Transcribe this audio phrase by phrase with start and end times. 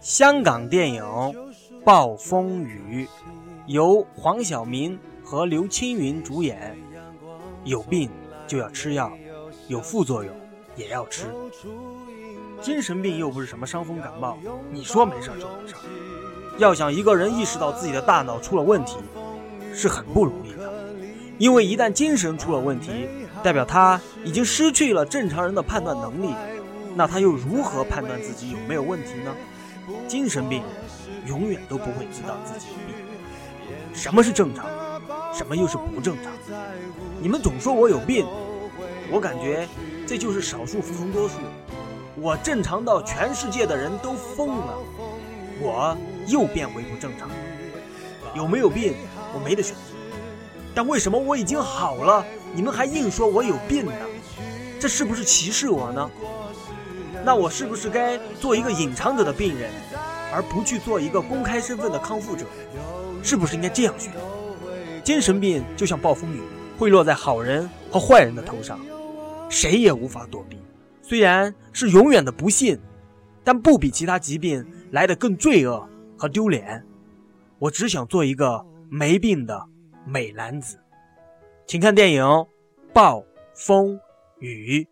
[0.00, 1.02] 香港电影
[1.84, 3.06] 《暴风雨》
[3.66, 6.76] 由黄晓明和刘青云主演。
[7.64, 8.08] 有病
[8.46, 9.12] 就要吃药，
[9.66, 10.32] 有副作用
[10.76, 11.26] 也要吃。
[12.60, 14.38] 精神病又不是什么伤风感冒，
[14.70, 15.74] 你说没事就没事。
[16.56, 18.96] 要想一个人意识到自己的大脑出了问题，
[19.74, 20.72] 是很不容易的。
[21.36, 23.08] 因为一旦精神出了问题，
[23.42, 26.34] 代表他已经失去了正常人的判断能力。
[26.94, 29.34] 那他又如何判断自己有没有问题呢？
[30.06, 30.62] 精神病
[31.26, 33.94] 永远都不会知道自己有病。
[33.94, 34.66] 什么是正常？
[35.32, 36.32] 什么又是不正常？
[37.20, 38.26] 你们总说我有病，
[39.10, 39.68] 我感觉
[40.06, 41.36] 这就是少数服从多数。
[42.16, 44.78] 我正常到全世界的人都疯了，
[45.60, 45.96] 我
[46.26, 47.30] 又变为不正常。
[48.34, 48.94] 有没有病，
[49.34, 49.74] 我没得选。
[50.74, 53.92] 但为什么我已经好了，你们还硬说我有病呢？
[54.80, 56.10] 这是不是歧视我呢？
[57.24, 59.70] 那我是不是该做一个隐藏者的病人，
[60.32, 62.46] 而不去做一个公开身份的康复者？
[63.22, 64.12] 是不是应该这样选？
[65.04, 66.40] 精神病就像暴风雨，
[66.78, 68.78] 会落在好人和坏人的头上，
[69.48, 70.58] 谁也无法躲避。
[71.02, 72.78] 虽然是永远的不幸，
[73.42, 76.84] 但不比其他疾病来的更罪恶和丢脸。
[77.58, 79.66] 我只想做一个没病的
[80.06, 80.78] 美男子。
[81.66, 82.22] 请看电影
[82.92, 83.98] 《暴风
[84.38, 84.82] 雨》。